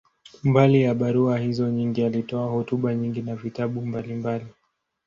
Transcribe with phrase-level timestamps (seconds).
[0.43, 4.45] Mbali ya barua hizo nyingi, alitoa hotuba nyingi na vitabu mbalimbali.